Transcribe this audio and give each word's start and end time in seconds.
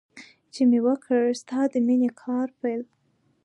چې 0.53 0.61
مې 0.69 0.79
وکړ 0.87 1.23
ستا 1.41 1.59
د 1.71 1.73
مینې 1.87 2.09
کار 2.21 2.47
پیل. 2.59 2.81